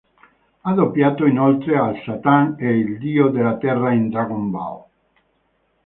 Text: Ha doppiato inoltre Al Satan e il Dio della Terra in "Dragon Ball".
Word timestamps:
Ha 0.61 0.73
doppiato 0.73 1.27
inoltre 1.27 1.77
Al 1.77 2.01
Satan 2.03 2.55
e 2.57 2.75
il 2.75 2.97
Dio 2.97 3.27
della 3.29 3.57
Terra 3.57 3.93
in 3.93 4.09
"Dragon 4.09 4.49
Ball". 4.49 4.85